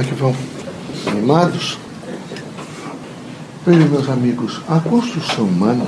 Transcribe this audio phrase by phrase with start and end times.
[0.00, 0.34] Como é que vão?
[1.08, 1.78] Animados?
[3.66, 5.84] Vejam, meus amigos, a construção humana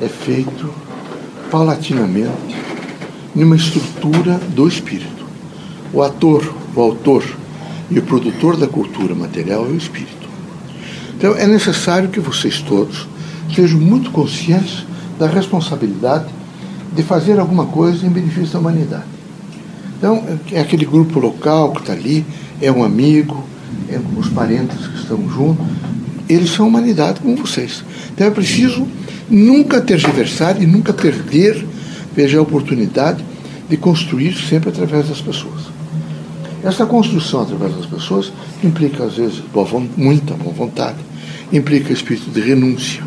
[0.00, 0.68] é feita
[1.50, 2.56] paulatinamente
[3.34, 5.26] numa estrutura do espírito.
[5.92, 7.24] O ator, o autor
[7.90, 10.28] e o produtor da cultura material é o espírito.
[11.16, 13.08] Então é necessário que vocês todos
[13.52, 14.86] sejam muito conscientes
[15.18, 16.28] da responsabilidade
[16.92, 19.21] de fazer alguma coisa em benefício da humanidade.
[20.02, 22.26] Então, é aquele grupo local que está ali,
[22.60, 23.44] é um amigo,
[23.88, 25.64] é os parentes que estão juntos,
[26.28, 27.84] eles são humanidade como vocês.
[28.12, 28.84] Então é preciso
[29.30, 31.64] nunca tergiversar e nunca perder,
[32.16, 33.24] veja, a oportunidade
[33.70, 35.70] de construir sempre através das pessoas.
[36.64, 38.32] Essa construção através das pessoas
[38.64, 40.98] implica, às vezes, boa, muita boa vontade,
[41.52, 43.04] implica espírito de renúncia,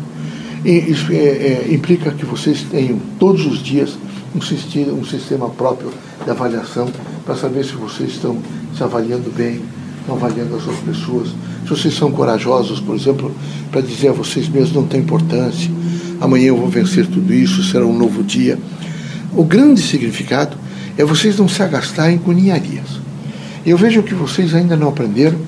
[0.64, 3.98] é, é, implica que vocês tenham todos os dias
[4.34, 5.92] um sistema próprio
[6.26, 6.88] de avaliação
[7.24, 8.36] para saber se vocês estão
[8.76, 9.62] se avaliando bem,
[10.00, 11.28] estão avaliando as outras pessoas,
[11.62, 13.32] se vocês são corajosos, por exemplo,
[13.70, 15.70] para dizer a vocês mesmos não tem importância,
[16.20, 18.58] amanhã eu vou vencer tudo isso, será um novo dia.
[19.36, 20.56] O grande significado
[20.98, 23.00] é vocês não se agastarem com ninharias.
[23.64, 25.38] Eu vejo que vocês ainda não aprenderam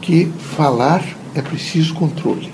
[0.00, 2.52] que falar é preciso controle.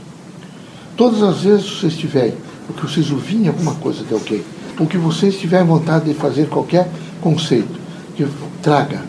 [0.97, 2.35] Todas as vezes que vocês tiverem,
[2.69, 4.43] ou que vocês ouvirem alguma coisa de alguém,
[4.79, 6.89] ou que vocês tiverem vontade de fazer qualquer
[7.21, 7.79] conceito
[8.17, 8.27] que
[8.63, 9.03] traga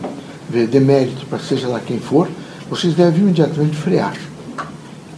[0.70, 2.28] demérito para seja lá quem for,
[2.68, 4.14] vocês devem imediatamente frear.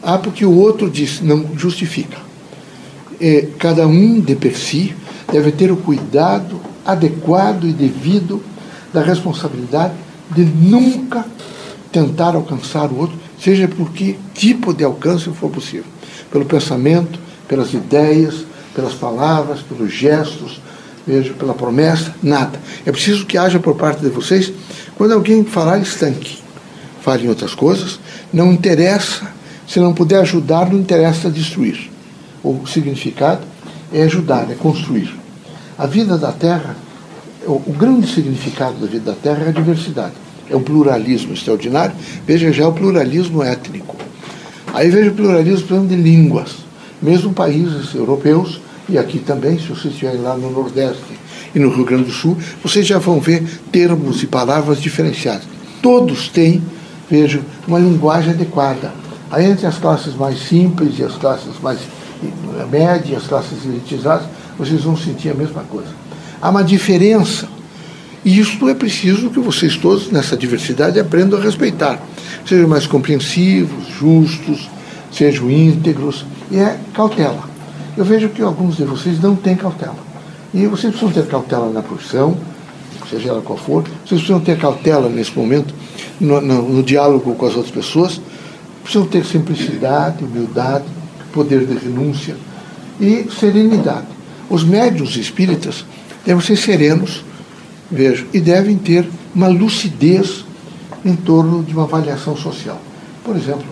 [0.02, 2.18] Ah, porque o outro diz, não justifica.
[3.20, 4.94] É, cada um de per si
[5.30, 8.42] deve ter o cuidado adequado e devido
[8.92, 9.94] da responsabilidade
[10.34, 11.24] de nunca
[11.90, 15.84] tentar alcançar o outro, seja por que tipo de alcance for possível
[16.32, 20.60] pelo pensamento, pelas ideias, pelas palavras, pelos gestos,
[21.06, 22.60] vejo, pela promessa, nada.
[22.86, 24.52] É preciso que haja por parte de vocês,
[24.96, 26.38] quando alguém falar, estanque.
[27.00, 27.98] Fale em outras coisas,
[28.32, 29.28] não interessa,
[29.66, 31.90] se não puder ajudar, não interessa destruir.
[32.42, 33.42] O significado
[33.92, 35.12] é ajudar, é construir.
[35.76, 36.76] A vida da Terra,
[37.44, 40.14] o, o grande significado da vida da Terra é a diversidade.
[40.48, 41.94] É um pluralismo extraordinário.
[42.26, 43.96] Veja já o pluralismo étnico
[44.72, 46.56] Aí vejo o pluralismo, de línguas.
[47.00, 48.60] Mesmo países europeus,
[48.92, 51.02] e aqui também, se vocês estiverem lá no Nordeste
[51.54, 55.44] e no Rio Grande do Sul, vocês já vão ver termos e palavras diferenciadas.
[55.82, 56.62] Todos têm,
[57.10, 58.92] vejo, uma linguagem adequada.
[59.30, 61.78] Aí entre as classes mais simples e as classes mais
[62.70, 64.26] médias, as classes elitizadas,
[64.58, 65.90] vocês vão sentir a mesma coisa.
[66.40, 67.48] Há uma diferença.
[68.24, 72.00] E isto é preciso que vocês todos, nessa diversidade, aprendam a respeitar
[72.46, 74.68] sejam mais compreensivos, justos,
[75.10, 77.51] sejam íntegros, e é cautela.
[77.96, 79.96] Eu vejo que alguns de vocês não têm cautela.
[80.54, 82.36] E vocês precisam ter cautela na profissão,
[83.08, 85.74] seja ela qual for, vocês precisam ter cautela nesse momento,
[86.20, 88.20] no, no, no diálogo com as outras pessoas,
[88.82, 90.84] precisam ter simplicidade, humildade,
[91.32, 92.36] poder de renúncia
[93.00, 94.06] e serenidade.
[94.48, 95.84] Os médios espíritas
[96.24, 97.24] devem ser serenos,
[97.90, 100.44] vejo, e devem ter uma lucidez
[101.04, 102.80] em torno de uma avaliação social.
[103.24, 103.64] Por exemplo,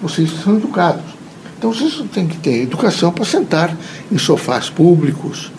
[0.00, 1.19] vocês são educados.
[1.60, 3.76] Então vocês têm que ter educação para sentar
[4.10, 5.52] em sofás públicos,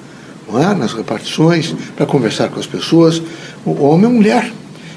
[0.55, 0.73] é?
[0.73, 3.21] nas repartições, para conversar com as pessoas,
[3.63, 4.51] o homem a mulher.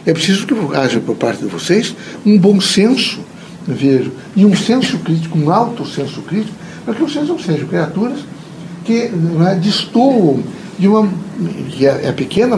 [0.06, 1.94] É preciso que haja por parte de vocês
[2.24, 3.20] um bom senso,
[3.68, 6.56] vejo, e um senso crítico, um alto senso crítico,
[6.86, 8.20] para que vocês não sejam criaturas
[8.82, 9.10] que
[9.46, 10.42] é, destoam
[10.78, 11.06] de uma.
[11.68, 12.56] que é, é pequena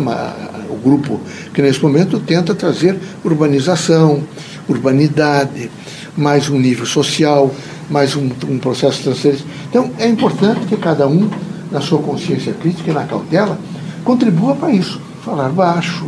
[0.71, 1.21] o grupo
[1.53, 4.23] que nesse momento tenta trazer urbanização,
[4.69, 5.69] urbanidade,
[6.17, 7.53] mais um nível social,
[7.91, 9.47] mais um, um processo transferência.
[9.69, 11.29] Então, é importante que cada um,
[11.71, 13.59] na sua consciência crítica e na cautela,
[14.05, 15.01] contribua para isso.
[15.25, 16.07] Falar baixo,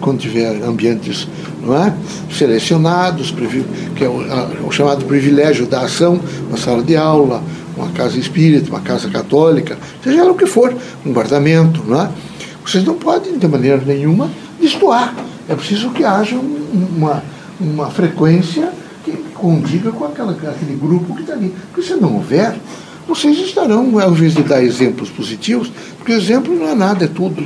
[0.00, 1.26] quando tiver ambientes
[1.62, 1.94] não é?
[2.30, 3.32] selecionados,
[3.96, 7.42] que é o, chamado privilégio da ação, uma sala de aula,
[7.76, 10.74] uma casa espírita, uma casa católica, seja lá o que for,
[11.06, 12.10] um guardamento, não é?
[12.64, 15.14] Vocês não podem, de maneira nenhuma, destoar.
[15.48, 17.22] É preciso que haja uma,
[17.60, 18.72] uma frequência
[19.42, 21.52] condiga com aquela, aquele grupo que está ali.
[21.72, 22.54] Porque se não houver,
[23.08, 25.68] vocês estarão, ao invés de dar exemplos positivos,
[25.98, 27.42] porque exemplo não é nada, é tudo.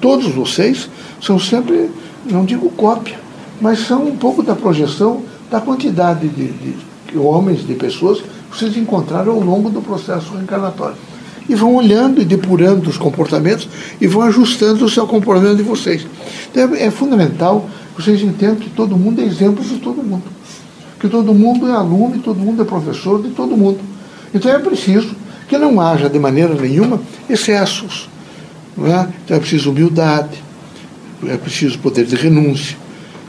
[0.00, 0.88] Todos vocês
[1.20, 1.90] são sempre,
[2.30, 3.18] não digo cópia,
[3.60, 8.76] mas são um pouco da projeção da quantidade de, de homens, de pessoas que vocês
[8.76, 10.96] encontraram ao longo do processo reencarnatório
[11.48, 13.68] e vão olhando e depurando os comportamentos
[14.00, 16.06] e vão ajustando o seu comportamento de vocês.
[16.50, 20.24] Então é, é fundamental vocês entendam que todo mundo é exemplo de todo mundo.
[21.06, 23.78] Que todo mundo é aluno e todo mundo é professor de todo mundo.
[24.34, 25.14] Então é preciso
[25.48, 27.00] que não haja de maneira nenhuma
[27.30, 28.08] excessos.
[28.76, 29.08] Não é?
[29.24, 30.42] Então é preciso humildade,
[31.28, 32.76] é preciso poder de renúncia,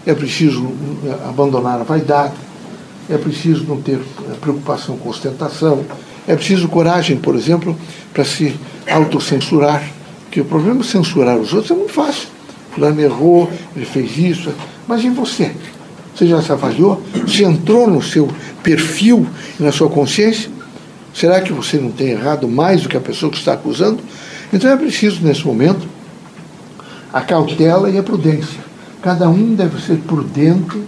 [0.08, 0.72] é preciso
[1.06, 2.34] eh, abandonar a vaidade,
[3.08, 5.86] é preciso não ter eh, preocupação com ostentação,
[6.28, 7.78] é preciso coragem, por exemplo,
[8.12, 8.56] para se
[8.92, 9.84] autocensurar,
[10.24, 12.28] porque o problema de censurar os outros é muito fácil.
[12.72, 14.52] Fulano errou, ele fez isso,
[14.88, 15.52] mas e você?
[16.18, 17.00] Você já se avaliou?
[17.28, 18.28] Você entrou no seu
[18.64, 19.28] perfil
[19.60, 20.50] e na sua consciência?
[21.14, 24.00] Será que você não tem errado mais do que a pessoa que está acusando?
[24.52, 25.88] Então é preciso, nesse momento,
[27.14, 28.60] a cautela e a prudência.
[29.00, 30.82] Cada um deve ser prudente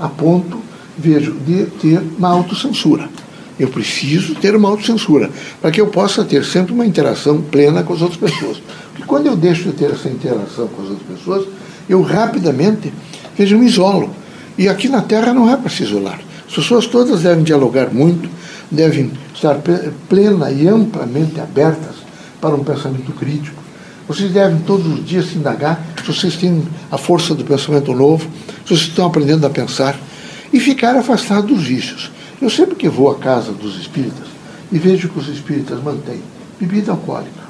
[0.00, 0.58] a ponto,
[0.98, 3.08] vejo, de ter uma autocensura.
[3.56, 5.30] Eu preciso ter uma autocensura
[5.60, 8.60] para que eu possa ter sempre uma interação plena com as outras pessoas.
[8.90, 11.46] Porque quando eu deixo de ter essa interação com as outras pessoas,
[11.88, 12.92] eu rapidamente,
[13.36, 14.23] vejo, me isolo.
[14.56, 16.20] E aqui na Terra não é para se isolar.
[16.46, 18.28] As pessoas todas devem dialogar muito,
[18.70, 19.56] devem estar
[20.08, 21.96] plena e amplamente abertas
[22.40, 23.62] para um pensamento crítico.
[24.06, 28.28] Vocês devem todos os dias se indagar se vocês têm a força do pensamento novo,
[28.64, 29.98] se vocês estão aprendendo a pensar
[30.52, 32.10] e ficar afastados dos vícios.
[32.40, 34.28] Eu sempre que vou à casa dos espíritas
[34.70, 36.20] e vejo que os espíritas mantêm
[36.60, 37.40] bebida alcoólica,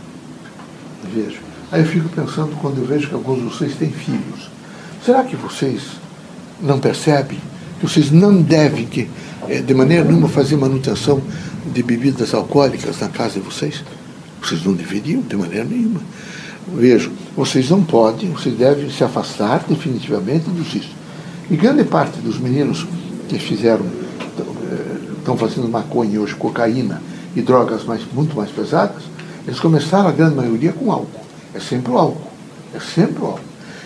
[1.13, 1.41] vejo.
[1.73, 4.49] Aí eu fico pensando quando eu vejo que alguns de vocês têm filhos.
[5.05, 5.83] Será que vocês
[6.65, 7.39] não percebem
[7.79, 9.09] que vocês não devem, que,
[9.49, 11.21] eh, de maneira nenhuma, fazer manutenção
[11.73, 13.85] de bebidas alcoólicas na casa de vocês?
[14.43, 16.01] Vocês não deveriam, de maneira nenhuma.
[16.75, 20.91] Vejo, vocês não podem, vocês devem se afastar definitivamente dos isso.
[21.51, 22.87] E grande parte dos meninos
[23.29, 23.85] que fizeram
[25.19, 27.03] estão fazendo maconha hoje, cocaína
[27.35, 29.03] e drogas mais, muito mais pesadas,
[29.47, 31.25] eles começaram, a grande maioria, com álcool.
[31.55, 32.31] É sempre o álcool.
[32.75, 33.41] É sempre o álcool.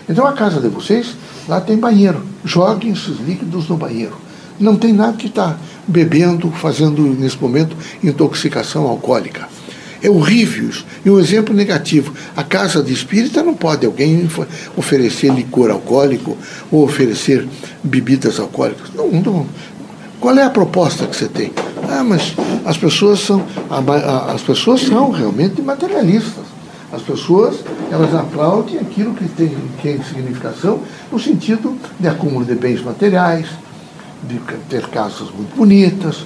[0.09, 1.15] Então a casa de vocês,
[1.49, 2.23] lá tem banheiro.
[2.45, 4.17] Joguem esses líquidos no banheiro.
[4.61, 5.56] Não tem nada que está
[5.87, 9.49] bebendo, fazendo nesse momento intoxicação alcoólica.
[10.03, 10.85] É horrível isso.
[11.05, 14.29] E um exemplo negativo: a casa de espírita não pode alguém
[14.77, 16.37] oferecer licor alcoólico
[16.71, 17.47] ou oferecer
[17.83, 18.91] bebidas alcoólicas.
[18.94, 19.47] Não, não,
[20.21, 21.53] qual é a proposta que você tem?
[21.89, 22.35] Ah, mas
[22.65, 23.44] as pessoas são,
[24.35, 26.57] as pessoas são realmente materialistas.
[26.93, 27.56] As pessoas,
[27.90, 30.81] elas aplaudem aquilo que tem, que tem significação
[31.12, 33.46] no sentido de acúmulo de bens materiais,
[34.23, 34.38] de
[34.69, 36.25] ter casas muito bonitas,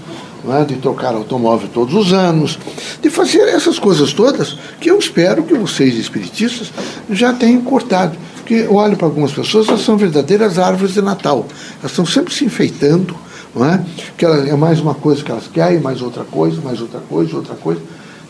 [0.51, 0.65] é?
[0.65, 2.59] de trocar automóvel todos os anos,
[3.01, 6.73] de fazer essas coisas todas que eu espero que vocês, espiritistas,
[7.11, 8.17] já tenham cortado.
[8.37, 11.47] Porque eu olho para algumas pessoas, elas são verdadeiras árvores de Natal.
[11.81, 13.15] Elas estão sempre se enfeitando,
[13.55, 13.85] não é?
[14.19, 17.55] Ela, é mais uma coisa que elas querem, mais outra coisa, mais outra coisa, outra
[17.55, 17.81] coisa.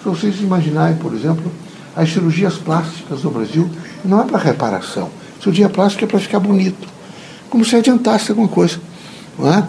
[0.02, 1.50] Se vocês imaginarem, por exemplo,
[1.94, 3.69] as cirurgias plásticas no Brasil,
[4.05, 5.11] não é para reparação.
[5.39, 6.89] Cirurgia plástica é para ficar bonito.
[7.50, 8.79] Como se adiantasse alguma coisa.
[9.39, 9.67] Não é?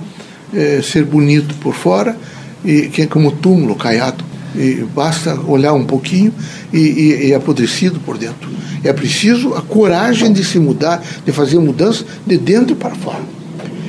[0.53, 2.17] é ser bonito por fora,
[2.63, 4.23] e que é como túmulo caiado.
[4.55, 6.31] E basta olhar um pouquinho
[6.71, 8.49] e, e, e apodrecido por dentro.
[8.83, 13.21] É preciso a coragem de se mudar, de fazer mudanças de dentro para fora.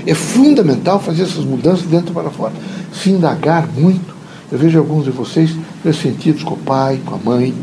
[0.07, 2.55] É fundamental fazer essas mudanças de dentro para fora.
[2.93, 4.15] Se indagar muito.
[4.51, 5.51] Eu vejo alguns de vocês
[5.85, 7.55] ressentidos com o pai, com a mãe,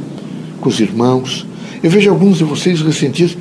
[0.62, 1.46] com os irmãos.
[1.84, 3.38] Eu vejo alguns de vocês ressentidos.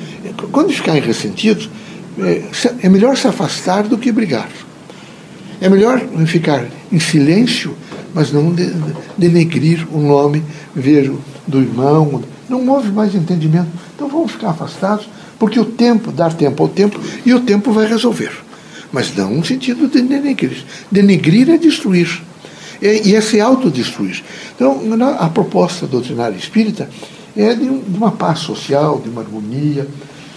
[0.50, 1.70] Quando ficarem ressentidos,
[2.18, 2.42] é,
[2.82, 4.48] é melhor se afastar do que brigar.
[5.60, 7.76] É melhor ficar em silêncio,
[8.12, 8.52] mas não
[9.16, 10.42] denegrir o nome,
[10.74, 12.22] vejo, do irmão.
[12.48, 13.68] Não houve mais entendimento.
[13.94, 15.08] Então vamos ficar afastados,
[15.38, 18.32] porque o tempo, dar tempo ao tempo, e o tempo vai resolver
[18.92, 20.64] mas não no sentido de denegrir.
[20.90, 22.22] Denegrir é destruir.
[22.80, 24.22] E, é se autodestruir.
[24.54, 24.80] Então,
[25.18, 26.88] a proposta doutrinária espírita
[27.36, 29.86] é de, de uma paz social, de uma harmonia,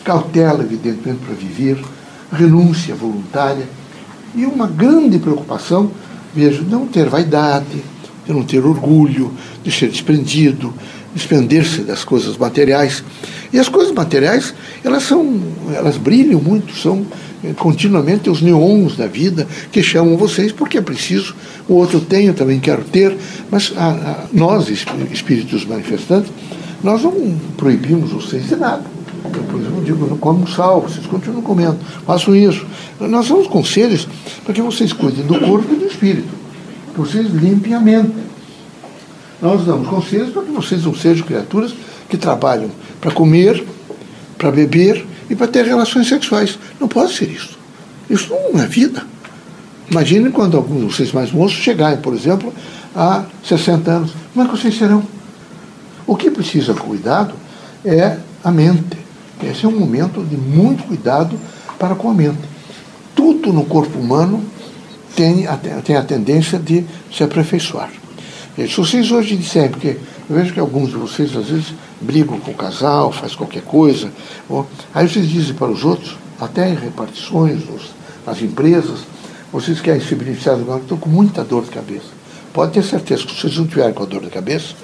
[0.03, 1.77] cautela, evidentemente, para viver,
[2.31, 3.67] renúncia voluntária
[4.35, 5.91] e uma grande preocupação,
[6.33, 7.83] vejo, não ter vaidade,
[8.25, 9.31] de não ter orgulho,
[9.63, 10.73] de ser desprendido,
[11.13, 13.03] desprender-se das coisas materiais.
[13.51, 14.53] E as coisas materiais,
[14.84, 15.39] elas são,
[15.75, 17.05] elas brilham muito, são
[17.58, 21.36] continuamente os neons da vida que chamam vocês, porque é preciso.
[21.67, 23.15] O outro tem, eu também quero ter,
[23.51, 26.32] mas a, a, nós, espíritos manifestantes,
[26.84, 28.84] nós não proibimos vocês de nada.
[29.25, 32.65] Eu, por exemplo, digo, não como sal, vocês continuam comendo, façam isso.
[33.00, 34.08] Nós damos conselhos
[34.43, 36.29] para que vocês cuidem do corpo e do espírito,
[36.93, 38.12] que vocês limpem a mente.
[39.43, 41.75] Nós damos conselhos para que vocês não sejam criaturas
[42.07, 42.71] que trabalham
[43.01, 43.62] para comer,
[44.38, 46.57] para beber e para ter relações sexuais.
[46.79, 47.59] Não pode ser isso.
[48.09, 49.05] Isso não é vida.
[49.91, 52.53] Imagine quando alguns de vocês mais moços chegarem, por exemplo,
[52.95, 54.13] a 60 anos.
[54.33, 55.03] Como é que vocês serão?
[56.07, 57.33] O que precisa cuidado
[57.83, 58.97] é a mente.
[59.43, 61.38] Esse é um momento de muito cuidado
[61.77, 62.39] para com a mente.
[63.13, 64.41] Tudo no corpo humano
[65.17, 68.02] tem a, tem a tendência de se aperfeiçoar.
[68.55, 69.98] Se vocês hoje disserem, porque
[70.29, 74.12] eu vejo que alguns de vocês às vezes brigam com o casal, faz qualquer coisa,
[74.93, 77.95] aí vocês dizem para os outros, até em repartições, nos,
[78.25, 79.00] nas empresas,
[79.51, 82.07] vocês querem se beneficiar do estão com muita dor de cabeça.
[82.53, 84.75] Pode ter certeza que se vocês não tiverem com a dor de cabeça,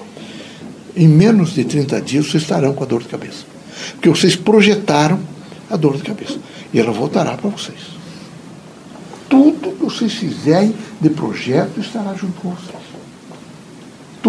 [0.96, 3.44] em menos de 30 dias vocês estarão com a dor de cabeça.
[3.92, 5.20] Porque vocês projetaram
[5.70, 6.38] a dor de cabeça.
[6.72, 7.78] E ela voltará para vocês.
[9.28, 12.89] Tudo que vocês fizerem de projeto estará junto com vocês.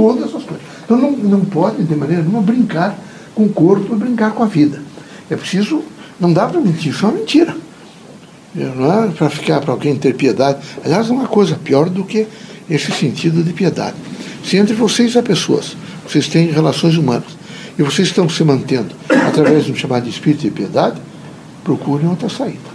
[0.02, 0.66] Todas as coisas.
[0.84, 2.98] Então não, não pode, de maneira nenhuma, brincar
[3.36, 4.82] com o corpo brincar com a vida.
[5.30, 5.84] É preciso,
[6.20, 7.56] não dá para mentir, isso é uma mentira.
[8.54, 10.60] Não é para ficar para alguém ter piedade.
[10.84, 12.28] Aliás, é uma coisa pior do que
[12.70, 13.96] esse sentido de piedade.
[14.44, 17.38] Se entre vocês há pessoas, vocês têm relações humanas,
[17.78, 18.94] e vocês estão se mantendo
[19.28, 21.00] através de um chamado de espírito de piedade,
[21.64, 22.72] procurem outra saída.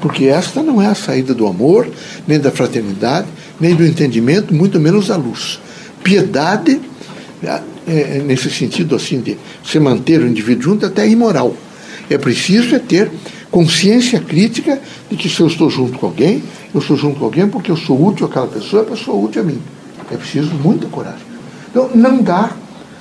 [0.00, 1.88] Porque esta não é a saída do amor,
[2.28, 3.26] nem da fraternidade,
[3.58, 5.58] nem do entendimento, muito menos da luz.
[6.06, 6.80] Piedade,
[7.42, 11.52] é, é, nesse sentido assim de se manter o indivíduo junto, até é imoral.
[12.08, 13.10] É preciso é ter
[13.50, 17.48] consciência crítica de que se eu estou junto com alguém, eu estou junto com alguém
[17.48, 19.60] porque eu sou útil àquela pessoa, a pessoa é útil a mim.
[20.08, 21.26] É preciso muita coragem.
[21.68, 22.52] Então, não dá,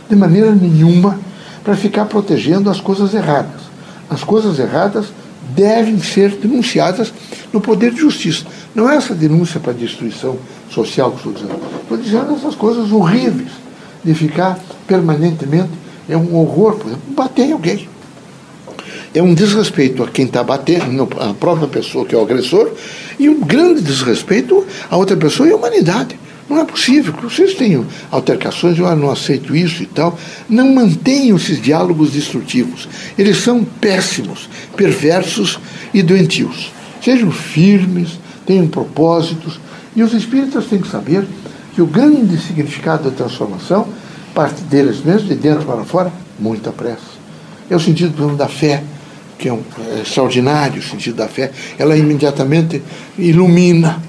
[0.09, 1.19] de maneira nenhuma,
[1.63, 3.61] para ficar protegendo as coisas erradas.
[4.09, 5.05] As coisas erradas
[5.55, 7.13] devem ser denunciadas
[7.53, 8.45] no poder de justiça.
[8.73, 10.39] Não é essa denúncia para destruição
[10.75, 11.59] social que estou dizendo.
[11.81, 13.51] Estou dizendo essas coisas horríveis
[14.03, 15.71] de ficar permanentemente.
[16.07, 17.95] É um horror, por exemplo, bater em alguém
[19.15, 22.69] é um desrespeito a quem está batendo, a própria pessoa que é o agressor,
[23.17, 26.19] e um grande desrespeito a outra pessoa e a humanidade.
[26.49, 30.19] Não é possível que vocês tenham altercações, eu não aceito isso e tal.
[30.47, 32.87] Não mantenham esses diálogos destrutivos.
[33.17, 35.59] Eles são péssimos, perversos
[35.91, 36.71] e doentios.
[37.01, 39.59] Sejam firmes, tenham propósitos.
[39.95, 41.25] E os espíritas têm que saber
[41.73, 43.87] que o grande significado da transformação
[44.33, 47.15] parte deles mesmos, de dentro para fora, muita pressa.
[47.69, 48.83] É o sentido, da fé
[49.37, 49.61] que é um
[49.95, 52.81] é extraordinário o sentido da fé, ela imediatamente
[53.17, 54.01] ilumina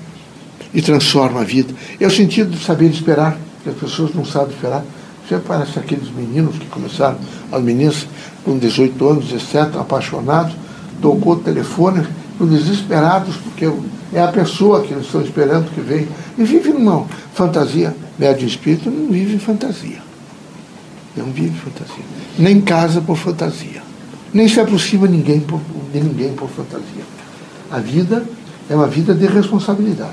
[0.73, 1.75] e transforma a vida.
[2.01, 4.85] É o sentido de saber esperar, que as pessoas não sabem esperar.
[5.27, 7.19] Você parece aqueles meninos que começaram,
[7.51, 8.07] as meninas
[8.45, 10.55] com 18 anos, 17, apaixonados,
[11.03, 12.07] tocou o telefone,
[12.41, 13.69] desesperados, porque
[14.13, 16.09] é a pessoa que eles estão esperando que venha.
[16.39, 17.95] E vive numa fantasia.
[18.19, 19.99] Médio espírito não vive fantasia.
[21.17, 22.05] Não vive fantasia.
[22.39, 23.87] Nem casa por fantasia
[24.37, 25.61] nem se aproxima ninguém por,
[25.91, 27.05] de ninguém por fantasia.
[27.71, 28.23] A vida
[28.69, 30.13] é uma vida de responsabilidade.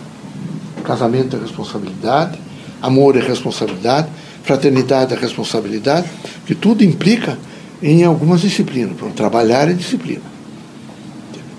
[0.84, 2.40] Casamento é responsabilidade,
[2.82, 4.08] amor é responsabilidade,
[4.44, 6.08] fraternidade é responsabilidade,
[6.46, 7.38] que tudo implica
[7.82, 8.96] em algumas disciplinas.
[9.14, 10.24] Trabalhar é disciplina.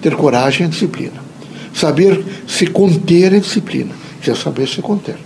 [0.01, 1.24] Ter coragem é disciplina.
[1.75, 3.93] Saber se conter é disciplina.
[4.27, 5.17] é saber se conter.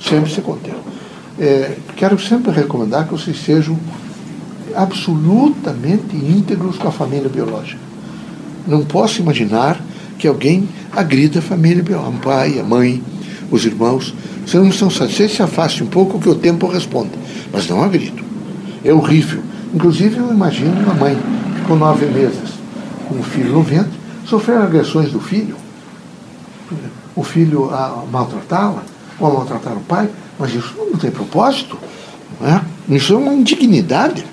[0.00, 0.74] Sempre se conter.
[1.38, 3.78] É, quero sempre recomendar que vocês sejam
[4.74, 7.80] absolutamente íntegros com a família biológica.
[8.66, 9.80] Não posso imaginar
[10.18, 13.02] que alguém agrida a família biológica, o pai, a mãe,
[13.50, 14.14] os irmãos.
[14.46, 17.12] Se não estão satisfeitos, se afaste um pouco que o tempo responde.
[17.52, 18.22] Mas não agrido.
[18.84, 19.42] É horrível.
[19.74, 21.18] Inclusive, eu imagino uma mãe
[21.66, 22.56] com nove meses
[23.08, 23.92] com o filho no ventre,
[24.24, 25.56] sofrer agressões do filho.
[27.14, 28.84] O filho a maltratá-la,
[29.18, 30.08] ou maltratar o pai,
[30.38, 31.78] mas isso não tem propósito.
[32.40, 32.60] Não é?
[32.88, 34.24] Isso é uma indignidade.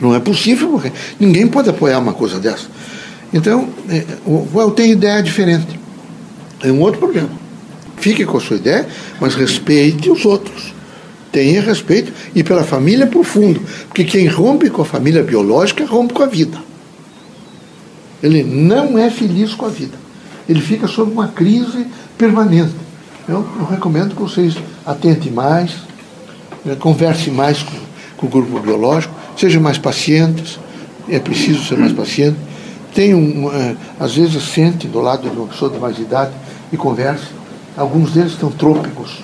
[0.00, 2.68] Não é possível, porque ninguém pode apoiar uma coisa dessa.
[3.32, 5.78] Então, é, eu tenho ideia diferente.
[6.62, 7.30] É um outro problema.
[7.96, 8.88] Fique com a sua ideia,
[9.20, 10.74] mas respeite os outros.
[11.30, 13.60] Tenha respeito e pela família profundo.
[13.86, 16.58] Porque quem rompe com a família biológica rompe com a vida.
[18.22, 19.96] Ele não é feliz com a vida.
[20.50, 21.86] Ele fica sob uma crise
[22.18, 22.74] permanente.
[23.28, 25.76] Eu, eu recomendo que vocês atentem mais,
[26.64, 27.76] né, converse mais com,
[28.16, 30.58] com o grupo biológico, Sejam mais pacientes,
[31.08, 32.36] é preciso ser mais paciente.
[32.94, 36.32] Tenham, é, às vezes, sente do lado de uma pessoa de mais idade
[36.70, 37.24] e converse.
[37.74, 39.20] Alguns deles estão trôpicos.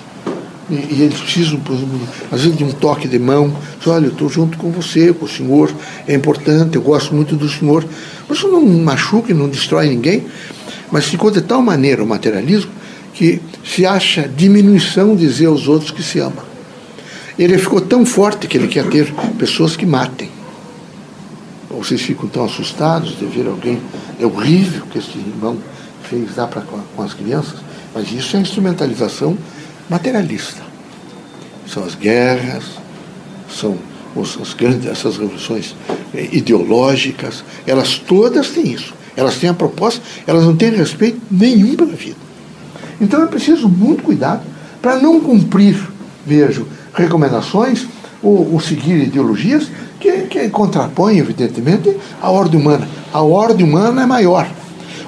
[0.71, 1.99] E, e, eles precisam, por exemplo,
[2.31, 3.53] às vezes, de um toque de mão.
[3.77, 5.71] Diz, Olha, eu estou junto com você, com o senhor,
[6.07, 7.85] é importante, eu gosto muito do senhor.
[8.27, 10.25] Mas isso não machuca e não destrói ninguém.
[10.91, 12.71] Mas ficou de tal maneira o materialismo
[13.13, 16.45] que se acha diminuição dizer aos outros que se ama.
[17.37, 20.29] Ele ficou tão forte que ele quer ter pessoas que matem.
[21.69, 23.79] Vocês ficam tão assustados de ver alguém.
[24.19, 25.57] É horrível que este irmão
[26.09, 27.59] fez lá pra, com as crianças,
[27.93, 29.37] mas isso é instrumentalização
[29.89, 30.61] materialista.
[31.67, 32.63] São as guerras,
[33.49, 33.77] são
[34.15, 35.75] os, as grandes, essas revoluções
[36.13, 38.93] eh, ideológicas, elas todas têm isso.
[39.17, 42.15] Elas têm a proposta, elas não têm respeito nenhum pela vida.
[43.01, 44.41] Então é preciso muito cuidado
[44.81, 45.75] para não cumprir,
[46.25, 47.87] vejo, recomendações
[48.21, 49.69] ou, ou seguir ideologias
[49.99, 52.87] que, que contrapõem, evidentemente, a ordem humana.
[53.11, 54.47] A ordem humana é maior.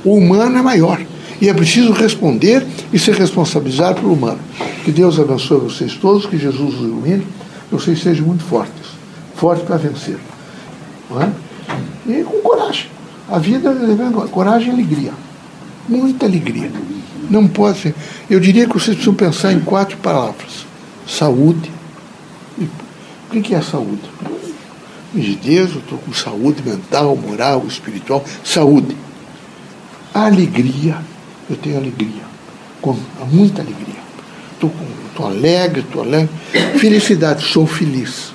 [0.03, 0.99] O humano é maior.
[1.39, 4.39] E é preciso responder e ser responsabilizado pelo humano.
[4.83, 7.25] Que Deus abençoe vocês todos, que Jesus os ilumine,
[7.69, 8.87] que vocês sejam muito fortes.
[9.35, 10.17] Fortes para vencer.
[11.21, 12.11] É?
[12.11, 12.98] E com coragem.
[13.31, 15.13] A vida é coragem e alegria.
[15.87, 16.71] Muita alegria.
[17.29, 17.95] Não pode ser.
[18.29, 20.65] Eu diria que vocês precisam pensar em quatro palavras:
[21.07, 21.71] saúde.
[23.31, 24.01] O que é saúde?
[25.13, 28.23] De Deus, eu estou com saúde mental, moral, espiritual.
[28.43, 28.95] Saúde.
[30.13, 30.97] Alegria.
[31.49, 32.23] Eu tenho alegria.
[32.81, 32.97] Com
[33.31, 33.99] muita alegria.
[34.53, 36.29] Estou alegre, estou alegre.
[36.79, 38.33] Felicidade, sou feliz.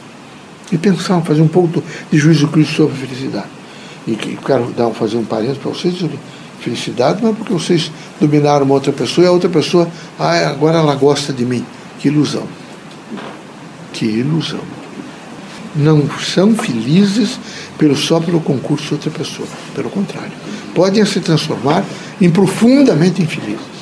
[0.70, 3.63] E pensar, fazer um pouco de juízo crítico sobre felicidade.
[4.06, 5.94] E quero dar, fazer um parênteses para vocês
[6.64, 9.86] felicidade não é porque vocês dominaram uma outra pessoa e a outra pessoa,
[10.18, 11.64] ah, agora ela gosta de mim.
[11.98, 12.46] Que ilusão.
[13.92, 14.60] Que ilusão.
[15.76, 17.38] Não são felizes
[17.76, 19.46] pelo, só pelo concurso de outra pessoa.
[19.74, 20.32] Pelo contrário.
[20.74, 21.84] Podem se transformar
[22.20, 23.74] em profundamente infelizes.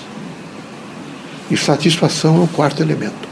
[1.51, 3.29] E satisfação é o quarto elemento.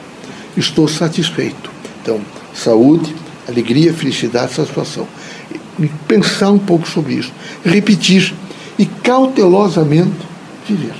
[0.56, 1.70] Estou satisfeito.
[2.02, 2.20] Então,
[2.54, 3.14] saúde,
[3.48, 5.08] alegria, felicidade, satisfação.
[6.06, 7.32] Pensar um pouco sobre isso.
[7.64, 8.34] Repetir
[8.78, 10.16] e cautelosamente
[10.66, 10.94] viver.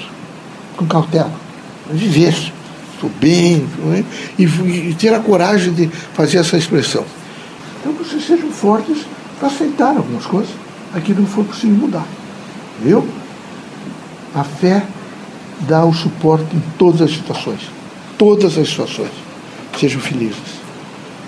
[0.77, 1.33] Com cautela.
[1.91, 2.35] Viver.
[2.95, 3.67] Estou bem.
[3.95, 4.05] É?
[4.39, 7.05] E, e, ter a coragem de fazer essa expressão.
[7.81, 8.99] Então, vocês sejam fortes
[9.39, 10.51] para aceitar algumas coisas.
[10.95, 12.07] Aqui não for possível mudar.
[12.83, 13.07] Viu?
[14.35, 14.85] A fé
[15.61, 17.61] dá o suporte em todas as situações.
[18.19, 19.13] Todas as situações.
[19.79, 20.61] Sejam felizes.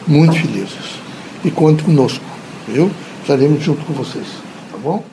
[0.07, 1.00] Muito felizes.
[1.45, 2.25] E conte conosco.
[2.69, 2.91] Viu?
[3.23, 4.26] Estaremos junto com vocês.
[4.73, 5.05] Tá bom?